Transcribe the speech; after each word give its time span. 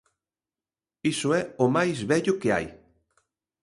Iso 1.11 1.29
é 1.39 1.41
o 1.63 1.67
máis 1.75 1.97
vello 2.09 2.33
que 2.41 2.49
hai. 2.55 2.67